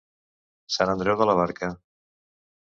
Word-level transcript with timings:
Sant 0.75 0.93
Andreu 0.93 1.19
de 1.19 1.27
la 1.31 1.37
Barca. 1.41 1.71